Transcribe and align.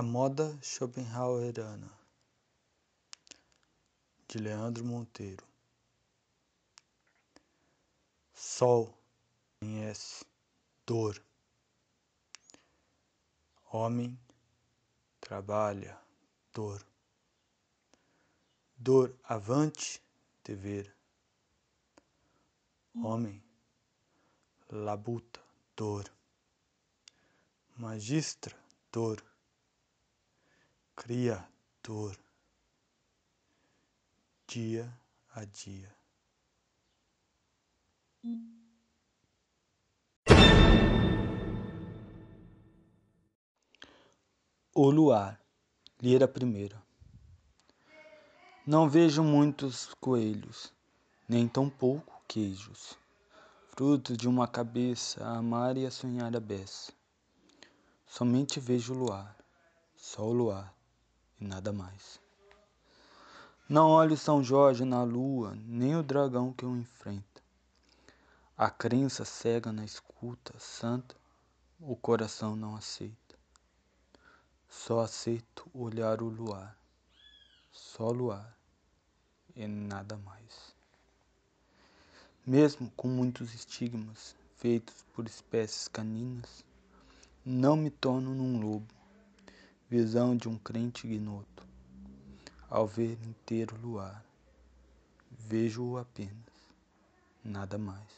A 0.00 0.02
moda 0.02 0.58
schopenhaueriana 0.62 1.92
de 4.26 4.38
Leandro 4.38 4.82
Monteiro. 4.82 5.46
Sol 8.32 8.96
conhece 9.60 10.24
dor. 10.86 11.22
Homem 13.70 14.18
trabalha 15.20 16.00
dor. 16.50 16.82
Dor 18.78 19.14
avante 19.24 20.02
dever. 20.42 20.96
Homem 22.94 23.44
labuta 24.70 25.42
dor. 25.76 26.10
Magistra 27.76 28.56
dor. 28.90 29.29
Cria 31.02 31.42
dor 31.82 32.14
dia 34.46 34.86
a 35.34 35.46
dia. 35.46 35.90
O 44.74 44.90
luar, 44.90 45.40
lira 46.02 46.28
primeira. 46.28 46.80
Não 48.66 48.86
vejo 48.86 49.24
muitos 49.24 49.94
coelhos, 49.94 50.70
nem 51.26 51.48
tão 51.48 51.70
pouco 51.70 52.22
queijos, 52.28 52.98
frutos 53.68 54.18
de 54.18 54.28
uma 54.28 54.46
cabeça 54.46 55.24
a 55.24 55.38
amar 55.38 55.78
e 55.78 55.86
a 55.86 55.90
sonhar 55.90 56.36
a 56.36 56.40
beça. 56.40 56.92
Somente 58.06 58.60
vejo 58.60 58.92
o 58.92 58.98
luar, 58.98 59.34
só 59.96 60.26
o 60.26 60.32
luar 60.34 60.78
e 61.40 61.44
nada 61.44 61.72
mais. 61.72 62.20
Não 63.68 63.88
olho 63.88 64.16
São 64.16 64.42
Jorge 64.42 64.84
na 64.84 65.02
lua, 65.02 65.56
nem 65.64 65.96
o 65.96 66.02
dragão 66.02 66.52
que 66.52 66.66
o 66.66 66.76
enfrenta. 66.76 67.40
A 68.56 68.68
crença 68.68 69.24
cega 69.24 69.72
na 69.72 69.84
escuta 69.84 70.52
santa, 70.58 71.16
o 71.80 71.96
coração 71.96 72.54
não 72.54 72.76
aceita. 72.76 73.16
Só 74.68 75.00
aceito 75.00 75.70
olhar 75.72 76.20
o 76.20 76.28
luar, 76.28 76.76
só 77.72 78.10
luar 78.10 78.56
e 79.56 79.66
nada 79.66 80.16
mais. 80.16 80.74
Mesmo 82.46 82.90
com 82.96 83.08
muitos 83.08 83.54
estigmas 83.54 84.34
feitos 84.56 85.04
por 85.14 85.26
espécies 85.26 85.88
caninas, 85.88 86.64
não 87.44 87.76
me 87.76 87.90
torno 87.90 88.34
num 88.34 88.60
lobo, 88.60 88.99
visão 89.90 90.36
de 90.36 90.48
um 90.48 90.56
crente 90.56 91.04
ignoto 91.04 91.66
ao 92.68 92.86
ver 92.86 93.18
inteiro 93.26 93.76
luar. 93.82 94.24
Vejo-o 95.32 95.98
apenas, 95.98 96.30
nada 97.42 97.76
mais. 97.76 98.08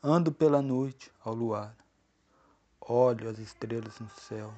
Ando 0.00 0.30
pela 0.30 0.62
noite 0.62 1.10
ao 1.24 1.34
luar, 1.34 1.76
olho 2.80 3.28
as 3.28 3.40
estrelas 3.40 3.98
no 3.98 4.08
céu, 4.10 4.54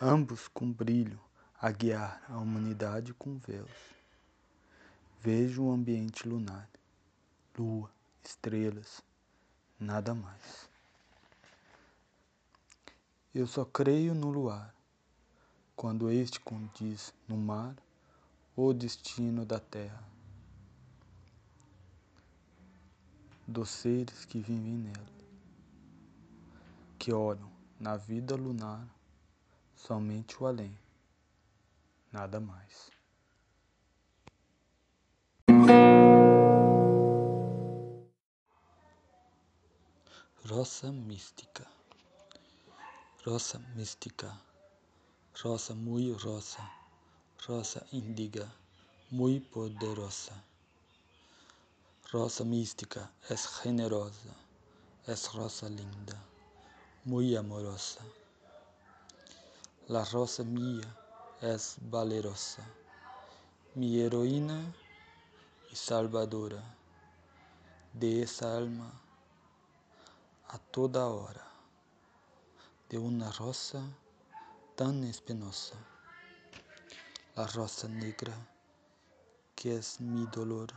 ambos 0.00 0.46
com 0.46 0.72
brilho 0.72 1.18
a 1.60 1.72
guiar 1.72 2.22
a 2.28 2.38
humanidade 2.38 3.12
com 3.14 3.38
véus. 3.38 3.96
Vejo 5.20 5.64
o 5.64 5.72
ambiente 5.72 6.28
lunar, 6.28 6.70
lua, 7.58 7.90
estrelas, 8.22 9.02
nada 9.80 10.14
mais. 10.14 10.71
Eu 13.34 13.46
só 13.46 13.64
creio 13.64 14.14
no 14.14 14.30
luar. 14.30 14.74
Quando 15.74 16.10
este 16.10 16.38
condiz 16.38 17.14
no 17.26 17.34
mar 17.34 17.74
o 18.54 18.74
destino 18.74 19.46
da 19.46 19.58
terra, 19.58 20.04
dos 23.48 23.70
seres 23.70 24.26
que 24.26 24.38
vivem 24.38 24.76
nela, 24.76 25.06
que 26.98 27.10
olham 27.10 27.50
na 27.80 27.96
vida 27.96 28.36
lunar 28.36 28.86
somente 29.74 30.36
o 30.42 30.46
além, 30.46 30.78
nada 32.12 32.38
mais. 32.38 32.90
Rosa 40.44 40.92
mística, 40.92 41.71
rosa 43.24 43.58
mística 43.76 44.36
rosa 45.40 45.74
muy 45.74 46.12
rosa, 46.14 46.70
rosa 47.48 47.84
índiga, 47.92 48.46
muy 49.10 49.40
poderosa. 49.40 50.34
Rosa 52.12 52.44
mística 52.44 53.10
es 53.30 53.46
generosa, 53.46 54.34
es 55.06 55.32
rosa 55.32 55.68
linda, 55.70 56.22
muy 57.04 57.34
amorosa. 57.34 58.00
La 59.88 60.04
rosa 60.04 60.44
mía 60.44 60.96
es 61.40 61.76
valerosa, 61.80 62.62
mi 63.74 64.00
heroína 64.00 64.74
y 65.72 65.76
salvadora 65.76 66.62
de 67.94 68.22
esa 68.22 68.56
alma 68.56 68.92
a 70.48 70.58
toda 70.58 71.06
hora, 71.06 71.51
de 72.92 72.98
una 72.98 73.32
rosa 73.32 73.82
tan 74.76 75.02
espinosa, 75.04 75.76
la 77.34 77.46
rosa 77.46 77.88
negra, 77.88 78.34
que 79.54 79.76
es 79.76 79.98
mi 79.98 80.26
dolor, 80.26 80.68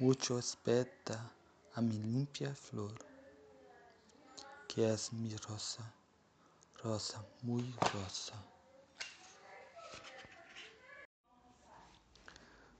mucho 0.00 0.38
espeta 0.38 1.32
a 1.72 1.80
mi 1.80 1.96
limpia 1.96 2.54
flor, 2.54 2.92
que 4.68 4.92
es 4.92 5.14
mi 5.14 5.34
rosa, 5.34 5.82
rosa 6.84 7.24
muy 7.40 7.74
rosa. 7.94 8.34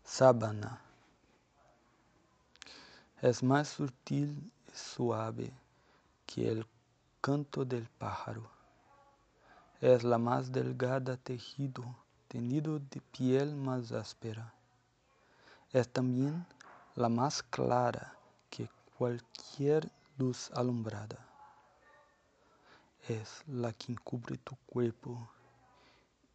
Sábana 0.04 0.82
es 3.22 3.42
más 3.42 3.68
sutil 3.68 4.52
y 4.68 4.76
suave 4.76 5.50
que 6.26 6.50
el 6.50 6.66
canto 7.22 7.64
del 7.64 7.88
pájaro. 7.88 8.50
Es 9.80 10.02
la 10.02 10.18
más 10.18 10.50
delgada 10.50 11.16
tejido, 11.16 11.84
tenido 12.26 12.80
de 12.80 13.00
piel 13.00 13.54
más 13.54 13.92
áspera. 13.92 14.52
Es 15.70 15.88
también 15.88 16.44
la 16.96 17.08
más 17.08 17.44
clara 17.44 18.16
que 18.50 18.68
cualquier 18.98 19.88
luz 20.18 20.50
alumbrada. 20.52 21.24
Es 23.06 23.44
la 23.46 23.72
que 23.72 23.92
encubre 23.92 24.36
tu 24.38 24.56
cuerpo 24.66 25.30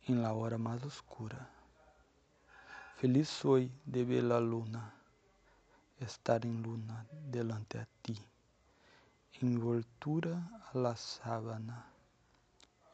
en 0.06 0.24
la 0.24 0.32
hora 0.32 0.58
más 0.58 0.82
oscura. 0.86 1.50
Feliz 2.96 3.28
soy 3.28 3.70
de 3.84 4.06
ver 4.06 4.24
la 4.24 4.40
luna, 4.40 4.94
estar 6.00 6.46
en 6.46 6.64
luna 6.64 7.06
delante 7.12 7.78
a 7.78 7.88
ti, 8.02 8.18
envoltura 9.42 10.62
a 10.74 10.78
la 10.78 10.96
sábana 10.96 11.86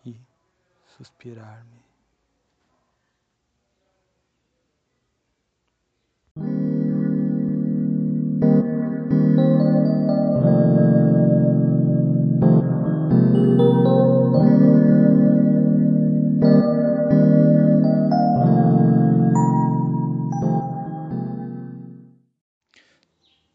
y 0.03 0.15
suspirar-me. 0.97 1.83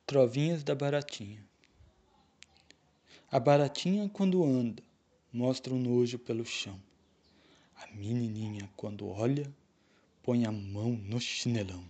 Trovinhas 0.06 0.64
da 0.64 0.75
Baratinha 0.75 1.47
A 3.30 3.38
baratinha, 3.38 4.08
quando 4.08 4.42
anda, 4.42 4.82
mostra 5.30 5.75
um 5.75 5.78
nojo 5.78 6.19
pelo 6.19 6.46
chão. 6.46 6.80
A 7.76 7.86
menininha, 7.88 8.70
quando 8.75 9.06
olha, 9.06 9.54
põe 10.22 10.46
a 10.46 10.50
mão 10.50 10.92
no 10.92 11.20
chinelão. 11.20 11.84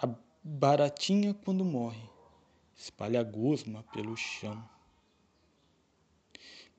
A 0.00 0.08
baratinha, 0.44 1.34
quando 1.34 1.64
morre, 1.64 2.08
espalha 2.76 3.24
gosma 3.24 3.82
pelo 3.92 4.16
chão. 4.16 4.62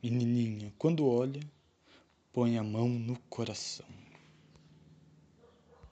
Menininha, 0.01 0.73
quando 0.77 1.05
olha, 1.05 1.41
põe 2.31 2.57
a 2.57 2.63
mão 2.63 2.87
no 2.87 3.19
coração. 3.29 3.85